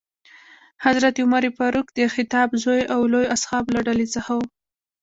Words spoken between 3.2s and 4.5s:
اصحابو له ډلې څخه ؤ.